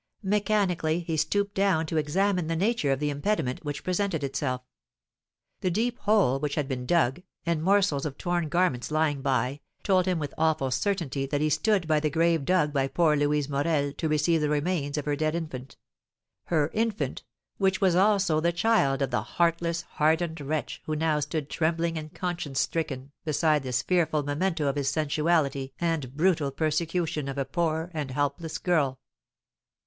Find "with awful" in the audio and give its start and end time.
10.17-10.71